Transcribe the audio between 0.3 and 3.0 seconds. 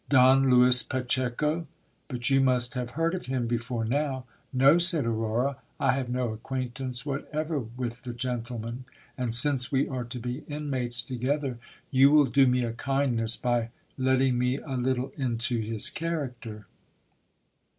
Lewis Pacheco! But you must have